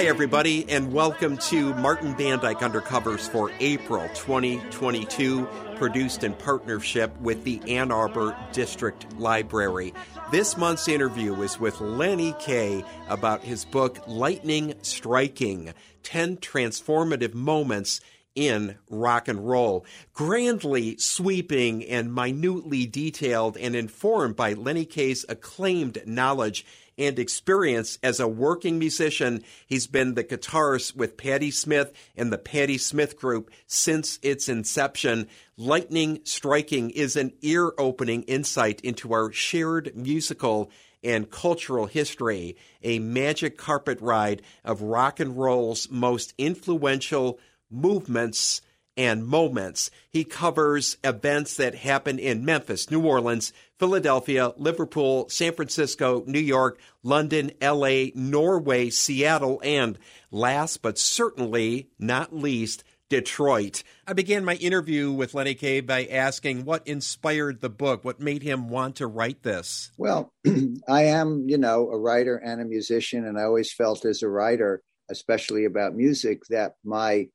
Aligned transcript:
Hi, 0.00 0.06
everybody, 0.06 0.64
and 0.70 0.94
welcome 0.94 1.36
to 1.36 1.74
Martin 1.74 2.14
Bandyke 2.14 2.60
Undercovers 2.60 3.28
for 3.28 3.52
April 3.60 4.08
2022, 4.14 5.46
produced 5.76 6.24
in 6.24 6.32
partnership 6.32 7.14
with 7.20 7.44
the 7.44 7.60
Ann 7.68 7.92
Arbor 7.92 8.34
District 8.50 9.04
Library. 9.18 9.92
This 10.32 10.56
month's 10.56 10.88
interview 10.88 11.42
is 11.42 11.60
with 11.60 11.82
Lenny 11.82 12.34
Kaye 12.40 12.82
about 13.10 13.42
his 13.42 13.66
book, 13.66 13.98
Lightning 14.06 14.72
Striking 14.80 15.74
10 16.02 16.38
Transformative 16.38 17.34
Moments 17.34 18.00
in 18.34 18.76
rock 18.88 19.28
and 19.28 19.48
roll. 19.48 19.84
Grandly 20.12 20.96
sweeping 20.96 21.84
and 21.84 22.14
minutely 22.14 22.86
detailed 22.86 23.56
and 23.56 23.74
informed 23.74 24.36
by 24.36 24.52
Lenny 24.52 24.84
Kaye's 24.84 25.24
acclaimed 25.28 25.98
knowledge 26.06 26.64
and 27.00 27.18
experience 27.18 27.98
as 28.02 28.20
a 28.20 28.28
working 28.28 28.78
musician. 28.78 29.42
He's 29.66 29.86
been 29.86 30.14
the 30.14 30.24
guitarist 30.24 30.94
with 30.94 31.16
Patti 31.16 31.50
Smith 31.50 31.92
and 32.14 32.30
the 32.30 32.38
Patti 32.38 32.76
Smith 32.76 33.18
Group 33.18 33.50
since 33.66 34.18
its 34.22 34.48
inception. 34.48 35.26
Lightning 35.56 36.20
Striking 36.24 36.90
is 36.90 37.16
an 37.16 37.32
ear 37.40 37.72
opening 37.78 38.22
insight 38.24 38.82
into 38.82 39.14
our 39.14 39.32
shared 39.32 39.96
musical 39.96 40.70
and 41.02 41.30
cultural 41.30 41.86
history, 41.86 42.56
a 42.82 42.98
magic 42.98 43.56
carpet 43.56 43.98
ride 44.02 44.42
of 44.64 44.82
rock 44.82 45.18
and 45.18 45.38
roll's 45.38 45.90
most 45.90 46.34
influential 46.36 47.38
movements 47.70 48.60
and 48.96 49.26
moments. 49.26 49.90
He 50.10 50.24
covers 50.24 50.98
events 51.02 51.56
that 51.56 51.74
happen 51.74 52.18
in 52.18 52.44
Memphis, 52.44 52.90
New 52.90 53.06
Orleans, 53.06 53.52
Philadelphia, 53.78 54.52
Liverpool, 54.56 55.28
San 55.30 55.54
Francisco, 55.54 56.22
New 56.26 56.40
York, 56.40 56.78
London, 57.02 57.52
LA, 57.62 58.06
Norway, 58.14 58.90
Seattle, 58.90 59.60
and 59.64 59.98
last 60.30 60.82
but 60.82 60.98
certainly 60.98 61.88
not 61.98 62.34
least, 62.34 62.84
Detroit. 63.08 63.82
I 64.06 64.12
began 64.12 64.44
my 64.44 64.54
interview 64.54 65.10
with 65.10 65.34
Lenny 65.34 65.54
Kaye 65.54 65.80
by 65.80 66.04
asking 66.06 66.64
what 66.64 66.86
inspired 66.86 67.60
the 67.60 67.70
book, 67.70 68.04
what 68.04 68.20
made 68.20 68.42
him 68.42 68.68
want 68.68 68.96
to 68.96 69.06
write 69.06 69.42
this. 69.42 69.90
Well, 69.96 70.32
I 70.88 71.04
am, 71.04 71.46
you 71.48 71.58
know, 71.58 71.90
a 71.90 71.98
writer 71.98 72.36
and 72.36 72.60
a 72.60 72.64
musician, 72.64 73.26
and 73.26 73.38
I 73.38 73.44
always 73.44 73.72
felt 73.72 74.04
as 74.04 74.22
a 74.22 74.28
writer, 74.28 74.82
especially 75.10 75.64
about 75.64 75.96
music, 75.96 76.42
that 76.50 76.74
my 76.84 77.28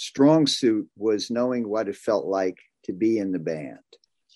strong 0.00 0.46
suit 0.46 0.88
was 0.96 1.30
knowing 1.30 1.68
what 1.68 1.86
it 1.86 1.94
felt 1.94 2.24
like 2.24 2.56
to 2.84 2.92
be 2.94 3.18
in 3.18 3.32
the 3.32 3.38
band. 3.38 3.78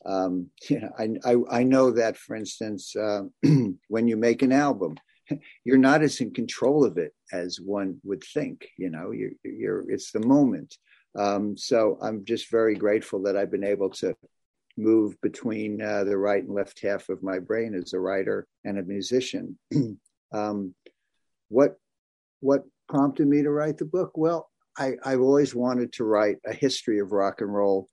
Um, 0.05 0.51
you 0.69 0.81
know, 0.81 0.91
I, 0.99 1.09
I, 1.25 1.61
I 1.61 1.63
know 1.63 1.93
that, 1.93 2.19
for 2.19 2.37
instance, 2.37 2.95
uh, 2.95 3.23
when 3.89 4.07
you 4.07 4.19
make 4.19 4.43
an 4.43 4.53
album, 4.53 4.97
you're 5.65 5.79
not 5.79 6.03
as 6.03 6.21
in 6.21 6.35
control 6.35 6.85
of 6.85 6.99
it 6.99 7.15
as 7.33 7.59
one 7.59 7.99
would 8.05 8.23
think. 8.23 8.69
You 8.77 8.91
know, 8.91 9.11
you're, 9.13 9.31
you're 9.43 9.91
it's 9.91 10.13
the 10.13 10.21
moment. 10.21 10.77
Um, 11.19 11.57
so 11.57 11.97
I'm 12.03 12.27
just 12.27 12.51
very 12.51 12.75
grateful 12.75 13.23
that 13.23 13.37
I've 13.37 13.51
been 13.51 13.65
able 13.65 13.89
to 13.91 14.15
move 14.77 15.19
between 15.23 15.81
uh, 15.81 16.05
the 16.05 16.19
right 16.19 16.45
and 16.45 16.55
left 16.55 16.83
half 16.83 17.09
of 17.09 17.23
my 17.23 17.39
brain 17.39 17.75
as 17.75 17.95
a 17.95 17.99
writer 17.99 18.47
and 18.65 18.79
a 18.79 18.83
musician. 18.83 19.59
um, 20.33 20.75
what 21.49 21.79
what 22.41 22.65
prompted 22.87 23.27
me 23.27 23.43
to 23.43 23.51
write 23.51 23.79
the 23.79 23.87
book? 23.87 24.11
Well, 24.15 24.51
I, 24.77 24.95
I've 25.05 25.21
always 25.21 25.55
wanted 25.55 25.93
to 25.95 26.05
write 26.05 26.39
a 26.45 26.53
history 26.53 26.99
of 26.99 27.13
rock 27.13 27.41
and 27.41 27.53
roll, 27.53 27.89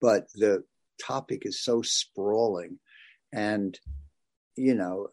but 0.00 0.26
the 0.34 0.64
topic 1.02 1.42
is 1.44 1.62
so 1.62 1.82
sprawling. 1.82 2.78
And, 3.32 3.78
you 4.56 4.74
know, 4.74 5.08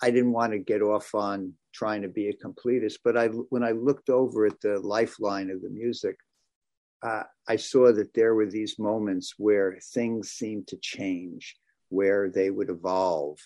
I 0.00 0.10
didn't 0.10 0.32
want 0.32 0.52
to 0.52 0.58
get 0.58 0.82
off 0.82 1.14
on 1.14 1.54
trying 1.72 2.02
to 2.02 2.08
be 2.08 2.28
a 2.28 2.36
completist, 2.36 2.98
but 3.04 3.16
I, 3.16 3.28
when 3.28 3.64
I 3.64 3.72
looked 3.72 4.10
over 4.10 4.46
at 4.46 4.60
the 4.60 4.78
lifeline 4.78 5.50
of 5.50 5.62
the 5.62 5.70
music, 5.70 6.16
uh, 7.02 7.24
I 7.48 7.56
saw 7.56 7.92
that 7.92 8.14
there 8.14 8.34
were 8.34 8.46
these 8.46 8.78
moments 8.78 9.34
where 9.36 9.78
things 9.92 10.30
seemed 10.30 10.68
to 10.68 10.76
change, 10.76 11.56
where 11.88 12.30
they 12.30 12.50
would 12.50 12.70
evolve, 12.70 13.38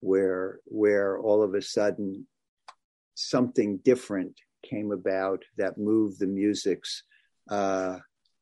where 0.00 0.58
where 0.64 1.18
all 1.18 1.42
of 1.42 1.54
a 1.54 1.62
sudden 1.62 2.26
something 3.14 3.78
different 3.78 4.34
came 4.68 4.92
about 4.92 5.42
that 5.56 5.78
moved 5.78 6.18
the 6.18 6.26
music's 6.26 7.02
uh, 7.50 7.98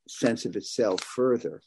sense 0.08 0.44
of 0.44 0.56
itself 0.56 1.02
further. 1.02 1.60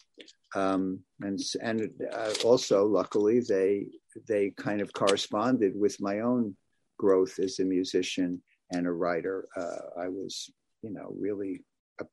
Um, 0.55 0.99
and 1.21 1.39
and 1.61 1.89
uh, 2.13 2.33
also, 2.43 2.85
luckily, 2.85 3.41
they 3.41 3.87
they 4.27 4.51
kind 4.57 4.81
of 4.81 4.93
corresponded 4.93 5.73
with 5.75 5.99
my 5.99 6.21
own 6.21 6.55
growth 6.97 7.39
as 7.39 7.59
a 7.59 7.65
musician 7.65 8.41
and 8.71 8.87
a 8.87 8.91
writer. 8.91 9.47
Uh, 9.55 10.01
I 10.01 10.07
was, 10.07 10.49
you 10.81 10.91
know, 10.91 11.13
really 11.19 11.61
a, 11.99 12.05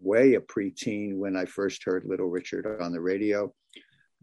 way 0.00 0.34
a 0.34 0.40
preteen 0.40 1.14
when 1.14 1.36
I 1.36 1.44
first 1.44 1.84
heard 1.84 2.04
Little 2.04 2.28
Richard 2.28 2.80
on 2.80 2.92
the 2.92 3.00
radio. 3.00 3.52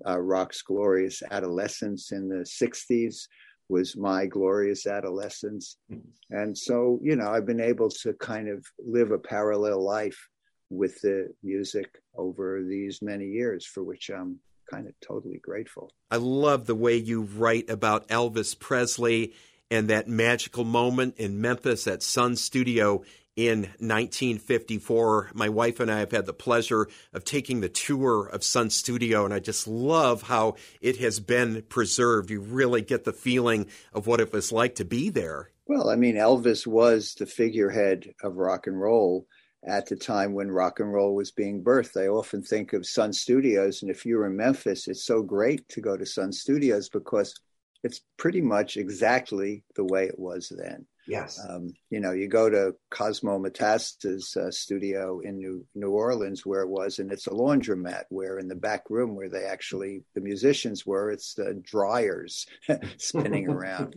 Uh, 0.06 0.19
rock's 0.19 0.62
glorious 0.62 1.24
adolescence 1.31 2.12
in 2.12 2.29
the 2.29 2.44
60s 2.44 3.28
was 3.69 3.97
my 3.97 4.25
glorious 4.25 4.88
adolescence. 4.88 5.78
Mm-hmm. 5.91 6.35
And 6.35 6.57
so, 6.57 7.00
you 7.01 7.16
know, 7.16 7.29
I've 7.29 7.45
been 7.45 7.61
able 7.61 7.89
to 7.89 8.13
kind 8.13 8.50
of 8.50 8.66
live 8.79 9.11
a 9.11 9.17
parallel 9.17 9.83
life 9.83 10.29
with 10.69 11.01
the 11.01 11.33
music 11.44 12.01
over 12.16 12.63
these 12.63 13.01
many 13.01 13.25
years, 13.25 13.66
for 13.66 13.83
which 13.83 14.09
I'm 14.09 14.39
kind 14.72 14.88
of 14.88 14.94
totally 15.05 15.39
grateful. 15.41 15.91
I 16.11 16.17
love 16.17 16.66
the 16.66 16.75
way 16.75 16.97
you 16.97 17.22
write 17.22 17.69
about 17.69 18.07
Elvis 18.09 18.57
Presley 18.57 19.33
and 19.69 19.89
that 19.89 20.07
magical 20.07 20.63
moment 20.63 21.16
in 21.17 21.41
Memphis 21.41 21.88
at 21.88 22.03
Sun 22.03 22.38
Studio 22.38 23.03
in 23.37 23.59
1954. 23.77 25.29
My 25.33 25.47
wife 25.47 25.79
and 25.79 25.89
I 25.89 25.99
have 25.99 26.11
had 26.11 26.25
the 26.25 26.33
pleasure 26.33 26.89
of 27.13 27.23
taking 27.23 27.61
the 27.61 27.69
tour 27.69 28.25
of 28.25 28.43
Sun 28.43 28.71
Studio, 28.71 29.23
and 29.23 29.33
I 29.33 29.39
just 29.39 29.67
love 29.67 30.23
how 30.23 30.55
it 30.81 30.97
has 30.97 31.21
been 31.21 31.61
preserved. 31.69 32.31
You 32.31 32.41
really 32.41 32.81
get 32.81 33.05
the 33.05 33.13
feeling 33.13 33.67
of 33.93 34.07
what 34.07 34.19
it 34.19 34.33
was 34.33 34.51
like 34.51 34.75
to 34.75 34.85
be 34.85 35.09
there. 35.09 35.51
Well, 35.67 35.89
I 35.89 35.95
mean, 35.95 36.15
Elvis 36.15 36.65
was 36.65 37.13
the 37.13 37.27
figurehead 37.27 38.13
of 38.23 38.37
rock 38.37 38.67
and 38.67 38.79
roll 38.79 39.27
at 39.63 39.85
the 39.85 39.95
time 39.95 40.33
when 40.33 40.49
rock 40.49 40.79
and 40.79 40.91
roll 40.91 41.13
was 41.13 41.31
being 41.31 41.63
birthed. 41.63 42.01
I 42.01 42.07
often 42.07 42.41
think 42.41 42.73
of 42.73 42.87
Sun 42.87 43.13
Studios, 43.13 43.83
and 43.83 43.91
if 43.91 44.05
you're 44.05 44.25
in 44.25 44.35
Memphis, 44.35 44.87
it's 44.87 45.05
so 45.05 45.21
great 45.21 45.67
to 45.69 45.81
go 45.81 45.95
to 45.95 46.05
Sun 46.05 46.31
Studios 46.31 46.89
because 46.89 47.35
it's 47.83 48.01
pretty 48.17 48.41
much 48.41 48.77
exactly 48.77 49.63
the 49.75 49.83
way 49.83 50.05
it 50.05 50.17
was 50.17 50.51
then. 50.57 50.87
Yes. 51.07 51.40
Um, 51.47 51.73
you 51.90 52.00
know, 52.00 52.12
you 52.12 52.28
go 52.28 52.50
to 52.50 52.75
Cosimo 52.90 53.40
Matassa's 53.40 54.35
uh, 54.35 54.51
studio 54.51 55.19
in 55.22 55.38
New, 55.38 55.66
New 55.73 55.91
Orleans, 55.91 56.45
where 56.45 56.62
it 56.62 56.69
was, 56.69 57.00
and 57.00 57.12
it's 57.12 57.28
a 57.28 57.31
laundromat. 57.31 58.03
Where 58.09 58.38
in 58.38 58.47
the 58.47 58.56
back 58.56 58.90
room, 58.90 59.16
where 59.16 59.29
they 59.29 59.46
actually 59.46 60.03
the 60.13 60.22
musicians 60.22 60.85
were, 60.85 61.09
it's 61.12 61.34
the 61.34 61.53
dryers 61.63 62.46
spinning 62.97 63.50
around. 63.50 63.96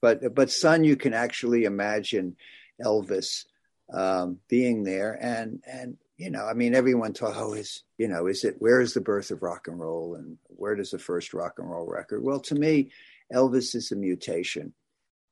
But 0.00 0.34
but 0.34 0.50
Sun, 0.50 0.84
you 0.84 0.96
can 0.96 1.12
actually 1.12 1.64
imagine 1.64 2.36
Elvis 2.82 3.44
um, 3.92 4.38
being 4.48 4.84
there, 4.84 5.18
and 5.20 5.62
and 5.66 5.98
you 6.16 6.30
know, 6.30 6.46
I 6.46 6.54
mean, 6.54 6.74
everyone 6.74 7.12
thought, 7.12 7.36
oh, 7.36 7.52
is 7.52 7.82
you 7.98 8.08
know, 8.08 8.26
is 8.26 8.44
it 8.44 8.56
where 8.58 8.80
is 8.80 8.94
the 8.94 9.00
birth 9.02 9.30
of 9.30 9.42
rock 9.42 9.68
and 9.68 9.78
roll, 9.78 10.14
and 10.14 10.38
where 10.46 10.74
does 10.74 10.92
the 10.92 10.98
first 10.98 11.34
rock 11.34 11.58
and 11.58 11.70
roll 11.70 11.86
record? 11.86 12.24
Well, 12.24 12.40
to 12.40 12.54
me, 12.54 12.90
Elvis 13.32 13.74
is 13.74 13.92
a 13.92 13.96
mutation 13.96 14.72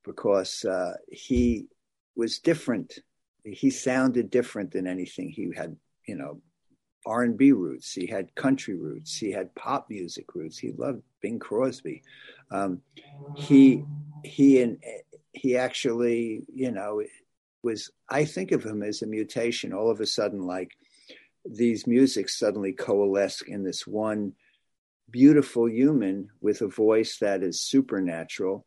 because 0.06 0.65
uh, 0.65 0.94
he 1.11 1.67
was 2.15 2.39
different. 2.39 2.99
He 3.44 3.71
sounded 3.71 4.31
different 4.31 4.71
than 4.71 4.87
anything. 4.87 5.28
He 5.28 5.53
had, 5.55 5.77
you 6.06 6.17
know, 6.17 6.41
R 7.05 7.22
and 7.22 7.37
B 7.37 7.53
roots. 7.53 7.93
He 7.93 8.06
had 8.06 8.35
country 8.35 8.75
roots. 8.75 9.17
He 9.17 9.31
had 9.31 9.55
pop 9.55 9.91
music 9.91 10.35
roots. 10.35 10.58
He 10.58 10.73
loved 10.73 11.03
Bing 11.20 11.38
Crosby. 11.38 12.03
Um, 12.50 12.81
he 13.37 13.85
he 14.25 14.62
and 14.62 14.79
he 15.32 15.56
actually, 15.56 16.43
you 16.52 16.70
know, 16.70 17.02
was. 17.62 17.91
I 18.09 18.25
think 18.25 18.52
of 18.52 18.64
him 18.64 18.82
as 18.82 19.02
a 19.02 19.06
mutation. 19.06 19.73
All 19.73 19.91
of 19.91 20.00
a 20.00 20.06
sudden, 20.06 20.43
like 20.43 20.73
these 21.44 21.87
musics 21.87 22.38
suddenly 22.38 22.73
coalesce 22.73 23.43
in 23.43 23.62
this 23.62 23.87
one 23.87 24.32
beautiful 25.11 25.69
human 25.69 26.29
with 26.41 26.62
a 26.62 26.67
voice 26.67 27.19
that 27.19 27.44
is 27.44 27.61
supernatural 27.61 28.65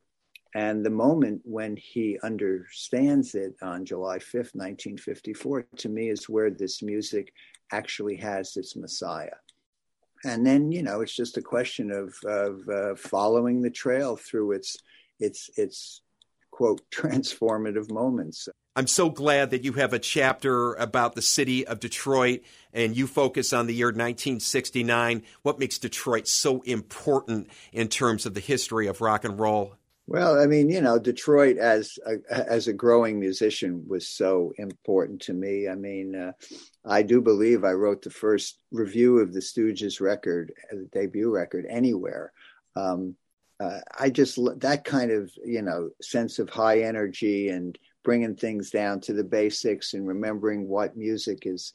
and 0.56 0.84
the 0.84 0.90
moment 0.90 1.42
when 1.44 1.76
he 1.78 2.18
understands 2.24 3.36
it 3.36 3.56
on 3.62 3.86
July 3.86 4.18
5th, 4.18 4.56
1954, 4.56 5.68
to 5.78 5.90
me 5.90 6.10
is 6.10 6.28
where 6.28 6.50
this 6.50 6.82
music 6.82 7.34
actually 7.72 8.16
has 8.16 8.58
its 8.58 8.76
Messiah. 8.76 9.36
And 10.26 10.46
then, 10.46 10.72
you 10.72 10.82
know, 10.82 11.02
it's 11.02 11.16
just 11.16 11.38
a 11.38 11.42
question 11.42 11.92
of, 11.92 12.16
of 12.26 12.68
uh, 12.68 12.96
following 12.96 13.62
the 13.62 13.70
trail 13.70 14.16
through 14.16 14.54
its, 14.54 14.78
its, 15.20 15.50
its 15.56 16.02
quote, 16.50 16.82
transformative 16.92 17.92
moments. 17.92 18.50
I'm 18.76 18.88
so 18.88 19.10
glad 19.10 19.52
that 19.52 19.64
you 19.64 19.74
have 19.74 19.94
a 19.94 20.00
chapter 20.00 20.74
about 20.76 21.14
the 21.14 21.22
city 21.22 21.68
of 21.68 21.80
Detroit 21.80 22.42
and 22.74 22.96
you 22.96 23.08
focus 23.08 23.54
on 23.54 23.68
the 23.68 23.74
year 23.74 23.88
1969. 23.88 25.24
What 25.42 25.60
makes 25.60 25.78
Detroit 25.78 26.28
so 26.28 26.62
important 26.62 27.50
in 27.72 27.88
terms 27.88 28.26
of 28.26 28.34
the 28.34 28.40
history 28.40 28.88
of 28.88 29.02
rock 29.02 29.26
and 29.26 29.40
roll? 29.40 29.76
Well, 30.10 30.40
I 30.40 30.48
mean, 30.48 30.72
you 30.72 30.82
know, 30.82 30.98
Detroit 30.98 31.58
as 31.58 32.00
a, 32.04 32.18
as 32.32 32.68
a 32.68 32.74
growing 32.74 33.20
musician 33.20 33.86
was 33.88 34.08
so 34.08 34.54
important 34.58 35.22
to 35.22 35.34
me. 35.34 35.70
I 35.70 35.76
mean, 35.76 36.16
uh, 36.16 36.32
I 36.84 37.04
do 37.04 37.22
believe 37.22 37.64
I 37.64 37.74
wrote 37.74 38.02
the 38.02 38.10
first 38.10 38.58
review 38.72 39.20
of 39.20 39.34
the 39.34 39.40
Stooges 39.40 40.02
record, 40.02 40.52
uh, 40.72 40.78
the 40.78 40.90
debut 40.92 41.30
record, 41.30 41.68
anywhere. 41.70 42.32
Um, 42.76 43.18
uh, 43.60 43.82
I 44.00 44.10
just 44.10 44.40
that 44.62 44.84
kind 44.84 45.12
of 45.12 45.32
you 45.46 45.62
know 45.62 45.92
sense 46.02 46.40
of 46.40 46.50
high 46.50 46.82
energy 46.82 47.50
and 47.50 47.78
bringing 48.04 48.36
things 48.36 48.72
down 48.72 49.02
to 49.02 49.14
the 49.14 49.24
basics 49.24 49.94
and 49.94 50.08
remembering 50.08 50.68
what 50.68 50.98
music 50.98 51.46
is 51.46 51.74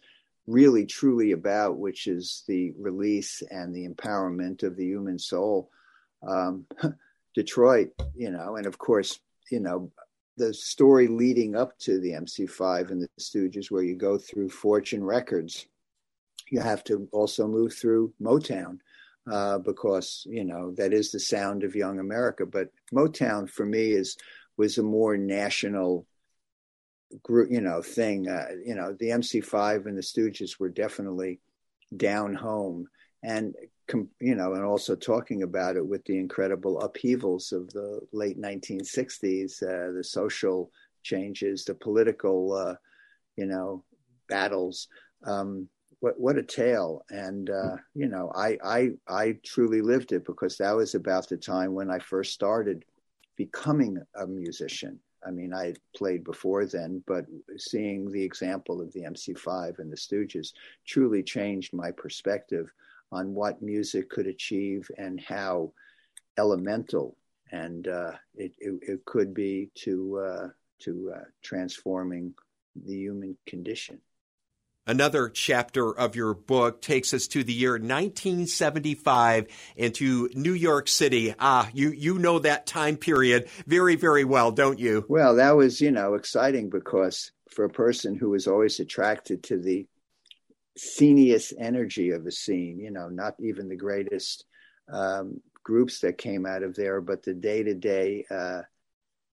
really 0.49 0.87
truly 0.87 1.31
about, 1.31 1.79
which 1.79 2.09
is 2.09 2.43
the 2.49 2.73
release 2.81 3.45
and 3.49 3.73
the 3.73 3.87
empowerment 3.87 4.65
of 4.65 4.75
the 4.75 4.87
human 4.87 5.21
soul. 5.21 5.71
Um, 6.27 6.67
Detroit, 7.35 7.91
you 8.15 8.31
know, 8.31 8.57
and 8.57 8.67
of 8.67 8.79
course, 8.79 9.21
you 9.51 9.61
know, 9.61 9.91
the 10.37 10.53
story 10.53 11.07
leading 11.07 11.55
up 11.55 11.79
to 11.79 12.01
the 12.01 12.13
MC5 12.13 12.91
and 12.91 13.03
the 13.03 13.09
Stooges, 13.21 13.71
where 13.71 13.83
you 13.83 13.97
go 13.97 14.19
through 14.19 14.51
Fortune 14.51 15.05
Records, 15.05 15.67
you 16.51 16.61
have 16.61 16.83
to 16.85 17.09
also 17.13 17.47
move 17.47 17.73
through 17.73 18.13
Motown 18.21 18.79
uh, 19.31 19.59
because 19.59 20.27
you 20.29 20.45
know 20.45 20.73
that 20.73 20.93
is 20.93 21.11
the 21.11 21.21
sound 21.21 21.65
of 21.65 21.75
young 21.75 21.99
America. 21.99 22.45
But 22.47 22.69
Motown 22.93 23.49
for 23.49 23.65
me 23.65 23.93
is 23.93 24.17
was 24.57 24.79
a 24.79 24.83
more 24.83 25.17
national 25.17 26.07
group, 27.23 27.51
you 27.51 27.61
know, 27.61 27.83
thing. 27.83 28.29
Uh, 28.29 28.49
you 28.65 28.75
know, 28.75 28.95
the 28.99 29.11
MC5 29.11 29.87
and 29.87 29.97
the 29.97 30.03
Stooges 30.03 30.59
were 30.59 30.69
definitely 30.69 31.41
down 31.97 32.35
home, 32.35 32.87
and 33.25 33.55
you 34.21 34.35
know, 34.35 34.55
and 34.55 34.65
also 34.65 34.95
talking 34.95 35.43
about 35.43 35.77
it 35.77 35.87
with 35.87 36.05
the 36.05 36.19
incredible 36.19 36.81
upheavals 36.81 37.53
of 37.53 37.71
the 37.71 38.01
late 38.13 38.41
1960s, 38.41 39.63
uh, 39.63 39.93
the 39.93 40.05
social 40.05 40.71
changes, 41.03 41.65
the 41.65 41.75
political, 41.75 42.53
uh, 42.53 42.75
you 43.37 43.47
know, 43.47 43.83
battles. 44.29 44.89
Um, 45.25 45.69
what 46.01 46.21
what 46.21 46.37
a 46.37 46.43
tale! 46.43 47.05
And 47.09 47.49
uh, 47.49 47.77
you 47.95 48.09
know, 48.09 48.31
I 48.35 48.59
I 48.63 48.91
I 49.09 49.39
truly 49.43 49.81
lived 49.81 50.13
it 50.13 50.27
because 50.27 50.59
that 50.59 50.77
was 50.77 50.95
about 50.95 51.29
the 51.29 51.39
time 51.39 51.73
when 51.73 51.91
I 51.91 51.99
first 51.99 52.35
started 52.35 52.85
becoming 53.37 53.99
a 54.15 54.27
musician. 54.27 55.01
I 55.27 55.31
mean, 55.31 55.55
I 55.55 55.67
had 55.67 55.79
played 55.97 56.25
before 56.25 56.67
then, 56.67 57.03
but 57.07 57.25
seeing 57.57 58.11
the 58.11 58.23
example 58.23 58.83
of 58.83 58.93
the 58.93 59.05
MC5 59.05 59.79
and 59.79 59.91
the 59.91 59.97
Stooges 59.97 60.53
truly 60.87 61.23
changed 61.23 61.73
my 61.73 61.91
perspective 61.91 62.71
on 63.15 63.33
what 63.33 63.63
music 63.63 64.11
could 64.11 64.27
achieve 64.27 64.91
and 64.99 65.21
how 65.21 65.73
elemental 66.37 67.17
and 67.53 67.87
uh, 67.87 68.11
it, 68.35 68.53
it, 68.59 68.75
it, 68.83 69.05
could 69.05 69.33
be 69.33 69.71
to 69.77 70.19
uh, 70.19 70.49
to 70.81 71.13
uh, 71.15 71.21
transforming 71.41 72.35
the 72.75 72.97
human 72.97 73.37
condition. 73.47 74.01
Another 74.87 75.29
chapter 75.29 75.97
of 75.97 76.17
your 76.17 76.35
book 76.35 76.83
takes 76.83 77.15
us 77.15 77.29
to 77.29 77.45
the 77.45 77.53
year 77.53 77.75
1975 77.75 79.47
and 79.79 79.95
to 79.95 80.29
New 80.35 80.53
York 80.53 80.89
City. 80.89 81.35
Ah, 81.39 81.71
you 81.73 81.91
you 81.91 82.19
know 82.19 82.41
that 82.41 82.67
time 82.67 82.97
period 82.97 83.49
very 83.67 83.95
very 83.95 84.25
well, 84.25 84.51
don't 84.51 84.81
you? 84.81 85.05
Well, 85.09 85.37
that 85.37 85.53
was 85.53 85.81
you 85.81 85.93
know 85.93 86.15
exciting 86.15 86.69
because 86.69 87.31
for 87.49 87.65
a 87.65 87.71
person 87.71 88.17
who 88.17 88.31
was 88.31 88.49
always 88.49 88.81
attracted 88.81 89.45
to 89.45 89.59
the 89.59 89.87
scenius 90.77 91.53
energy 91.59 92.11
of 92.11 92.27
a 92.27 92.31
scene, 92.31 92.79
you 92.79 92.91
know, 92.91 93.09
not 93.09 93.35
even 93.39 93.69
the 93.69 93.77
greatest 93.77 94.45
um, 94.93 95.41
groups 95.63 96.01
that 96.01 96.19
came 96.19 96.47
out 96.47 96.63
of 96.63 96.75
there, 96.75 97.01
but 97.01 97.23
the 97.23 97.35
day 97.35 97.63
to 97.63 97.75
day 97.75 98.25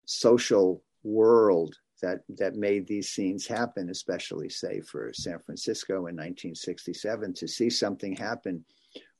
social 0.06 0.84
world 1.04 1.76
that 2.02 2.22
that 2.38 2.56
made 2.56 2.88
these 2.88 3.10
scenes 3.10 3.48
happen, 3.48 3.90
especially 3.90 4.50
say 4.50 4.82
for 4.82 5.12
San 5.14 5.40
Francisco 5.40 5.96
in 5.96 6.16
1967, 6.16 7.34
to 7.36 7.48
see 7.48 7.70
something 7.70 8.16
happen 8.16 8.66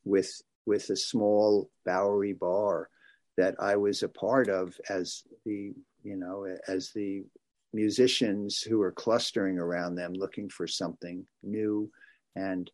with 0.04 0.42
with 0.66 0.90
a 0.90 0.96
small 0.96 1.70
Bowery 1.86 2.34
bar 2.34 2.90
that 3.38 3.56
I 3.60 3.76
was 3.76 4.04
a 4.04 4.10
part 4.10 4.50
of 4.50 4.76
as 4.90 5.24
the 5.46 5.74
you 6.04 6.18
know 6.18 6.48
as 6.68 6.92
the 6.92 7.24
musicians 7.74 8.62
who 8.62 8.80
were 8.80 8.92
clustering 8.92 9.58
around 9.58 9.96
them 9.96 10.14
looking 10.14 10.50
for 10.50 10.68
something 10.68 11.26
new 11.42 11.90
and 12.36 12.70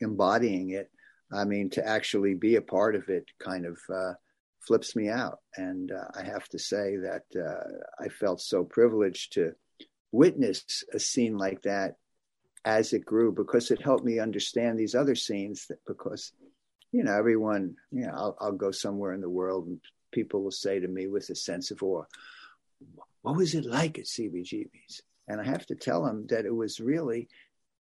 embodying 0.00 0.70
it. 0.70 0.90
I 1.32 1.44
mean, 1.44 1.70
to 1.70 1.86
actually 1.86 2.34
be 2.34 2.56
a 2.56 2.62
part 2.62 2.94
of 2.94 3.08
it 3.08 3.26
kind 3.38 3.66
of 3.66 3.78
uh, 3.92 4.14
flips 4.66 4.96
me 4.96 5.08
out. 5.08 5.38
And 5.56 5.92
uh, 5.92 6.04
I 6.14 6.22
have 6.22 6.48
to 6.50 6.58
say 6.58 6.96
that 6.96 7.24
uh, 7.36 8.02
I 8.02 8.08
felt 8.08 8.40
so 8.40 8.64
privileged 8.64 9.34
to 9.34 9.52
witness 10.12 10.84
a 10.92 10.98
scene 10.98 11.36
like 11.36 11.62
that 11.62 11.96
as 12.64 12.92
it 12.92 13.04
grew 13.04 13.32
because 13.32 13.70
it 13.70 13.82
helped 13.82 14.04
me 14.04 14.18
understand 14.18 14.78
these 14.78 14.94
other 14.94 15.14
scenes 15.14 15.66
that 15.68 15.78
because 15.86 16.32
you 16.92 17.04
know 17.04 17.16
everyone 17.16 17.74
you 17.90 18.06
know 18.06 18.12
I'll, 18.14 18.36
I'll 18.40 18.52
go 18.52 18.70
somewhere 18.70 19.12
in 19.12 19.20
the 19.20 19.28
world 19.28 19.66
and 19.66 19.80
people 20.12 20.42
will 20.42 20.50
say 20.50 20.80
to 20.80 20.88
me 20.88 21.06
with 21.06 21.28
a 21.30 21.34
sense 21.34 21.70
of 21.70 21.82
awe 21.82 22.04
what 23.22 23.36
was 23.36 23.54
it 23.54 23.64
like 23.64 23.98
at 23.98 24.06
cbgb's 24.06 25.02
and 25.28 25.40
i 25.40 25.44
have 25.44 25.66
to 25.66 25.74
tell 25.74 26.04
them 26.04 26.26
that 26.30 26.46
it 26.46 26.54
was 26.54 26.80
really 26.80 27.28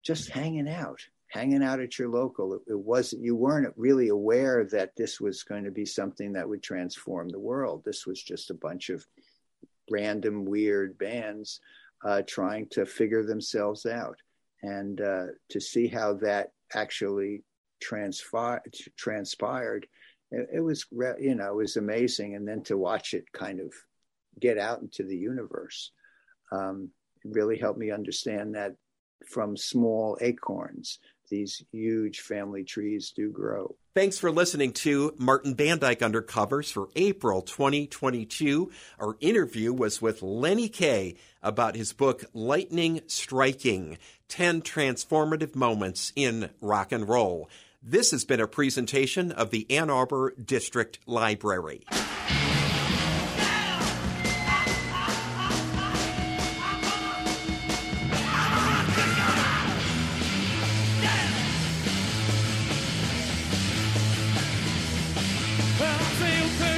just 0.06 0.30
hanging 0.30 0.70
out, 0.70 1.00
hanging 1.30 1.64
out 1.64 1.80
at 1.80 1.98
your 1.98 2.10
local. 2.10 2.54
It, 2.54 2.62
it 2.68 2.80
was 2.80 3.14
you 3.14 3.36
weren't 3.36 3.74
really 3.76 4.10
aware 4.10 4.64
that 4.66 4.96
this 4.96 5.20
was 5.20 5.44
going 5.44 5.64
to 5.64 5.72
be 5.72 5.86
something 5.86 6.34
that 6.34 6.48
would 6.48 6.64
transform 6.64 7.30
the 7.30 7.40
world. 7.40 7.84
This 7.84 8.06
was 8.06 8.22
just 8.22 8.52
a 8.52 8.56
bunch 8.56 8.90
of 8.90 9.06
random 9.90 10.46
weird 10.46 10.98
bands 10.98 11.60
uh, 12.04 12.22
trying 12.28 12.68
to 12.70 12.86
figure 12.86 13.24
themselves 13.24 13.86
out, 13.86 14.18
and 14.62 15.02
uh, 15.02 15.26
to 15.50 15.60
see 15.60 15.88
how 15.88 16.14
that 16.14 16.52
actually 16.74 17.44
transpired. 17.82 19.88
it, 20.32 20.50
it 20.54 20.60
was 20.60 20.86
you 21.20 21.36
know 21.36 21.52
it 21.52 21.56
was 21.56 21.78
amazing, 21.78 22.36
and 22.36 22.48
then 22.48 22.64
to 22.64 22.78
watch 22.78 23.14
it 23.14 23.32
kind 23.34 23.60
of 23.60 23.74
get 24.40 24.58
out 24.58 24.82
into 24.82 25.04
the 25.04 25.18
universe. 25.18 25.92
Um, 26.52 26.90
really 27.24 27.58
helped 27.58 27.80
me 27.80 27.90
understand 27.90 28.54
that 28.54 28.76
from 29.28 29.58
small 29.58 30.18
acorns. 30.22 31.00
These 31.30 31.64
huge 31.72 32.22
family 32.22 32.64
trees 32.64 33.12
do 33.16 33.32
grow. 33.32 33.76
Thanks 33.96 34.20
for 34.20 34.30
listening 34.30 34.74
to 34.74 35.16
Martin 35.18 35.56
Bandyke 35.56 36.00
Undercovers 36.00 36.72
for 36.72 36.90
April 36.96 37.42
2022. 37.42 38.72
Our 39.00 39.18
interview 39.22 39.74
was 39.74 40.02
with 40.02 40.22
Lenny 40.22 40.70
Kaye 40.70 41.16
about 41.42 41.76
his 41.76 41.94
book 41.94 42.26
Lightning 42.34 43.02
Striking 43.08 43.98
10 44.28 44.62
Transformative 44.62 45.56
Moments 45.56 46.12
in 46.16 46.50
Rock 46.62 46.92
and 46.92 47.08
Roll. 47.08 47.50
This 47.82 48.12
has 48.12 48.26
been 48.26 48.42
a 48.42 48.48
presentation 48.48 49.32
of 49.32 49.52
the 49.52 49.66
Ann 49.70 49.90
Arbor 49.90 50.34
District 50.44 51.00
Library. 51.06 51.86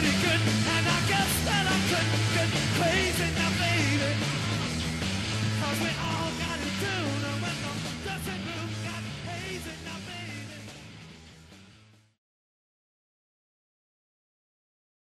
and 0.10 0.88
I 0.88 1.00
guess 1.12 1.32
that 1.46 1.66
I'm 1.68 1.84
good, 1.92 2.08
now, 3.36 3.52
baby. 3.60 4.12
Cause 5.60 5.80
we 5.84 5.92
all 6.00 6.32
gotta 6.40 6.70
do 6.80 7.37